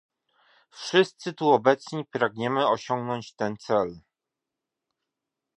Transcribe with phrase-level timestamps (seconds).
[0.69, 3.99] Wszyscy tu obecni pragniemy osiągnąć ten cel